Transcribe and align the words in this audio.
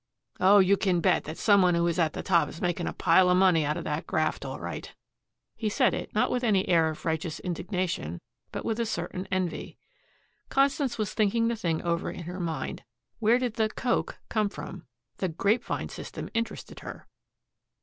Oh, 0.39 0.57
you 0.57 0.77
can 0.77 0.99
bet 0.99 1.25
that 1.25 1.37
some 1.37 1.61
one 1.61 1.75
who 1.75 1.85
is 1.85 1.99
at 1.99 2.13
the 2.13 2.23
top 2.23 2.49
is 2.49 2.59
making 2.59 2.87
a 2.87 2.91
pile 2.91 3.29
of 3.29 3.37
money 3.37 3.63
out 3.63 3.77
of 3.77 3.83
that 3.83 4.07
graft, 4.07 4.43
all 4.43 4.59
right." 4.59 4.91
He 5.55 5.69
said 5.69 5.93
it 5.93 6.11
not 6.15 6.31
with 6.31 6.43
any 6.43 6.67
air 6.67 6.89
of 6.89 7.05
righteous 7.05 7.39
indignation, 7.41 8.19
but 8.51 8.65
with 8.65 8.79
a 8.79 8.85
certain 8.87 9.27
envy. 9.29 9.77
Constance 10.49 10.97
was 10.97 11.13
thinking 11.13 11.49
the 11.49 11.55
thing 11.55 11.83
over 11.83 12.09
in 12.09 12.23
her 12.23 12.39
mind. 12.39 12.83
Where 13.19 13.37
did 13.37 13.57
the 13.57 13.69
"coke" 13.69 14.17
come 14.27 14.49
from? 14.49 14.87
The 15.17 15.27
"grapevine" 15.29 15.89
system 15.89 16.31
interested 16.33 16.79
her. 16.79 17.05